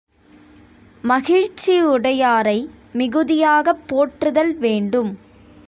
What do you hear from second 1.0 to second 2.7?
மகிழ்ச்சியுடையாரை